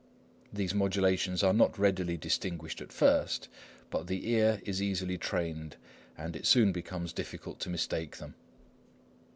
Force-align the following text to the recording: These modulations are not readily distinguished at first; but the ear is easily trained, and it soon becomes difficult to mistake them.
These 0.51 0.73
modulations 0.73 1.43
are 1.43 1.53
not 1.53 1.77
readily 1.77 2.17
distinguished 2.17 2.81
at 2.81 2.91
first; 2.91 3.49
but 3.91 4.07
the 4.07 4.31
ear 4.31 4.59
is 4.65 4.81
easily 4.81 5.15
trained, 5.15 5.77
and 6.17 6.35
it 6.35 6.47
soon 6.47 6.71
becomes 6.71 7.13
difficult 7.13 7.59
to 7.59 7.69
mistake 7.69 8.17
them. 8.17 8.33